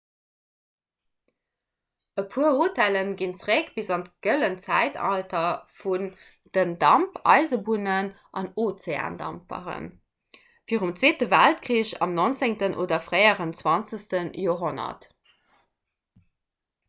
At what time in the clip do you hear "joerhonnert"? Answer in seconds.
14.47-15.07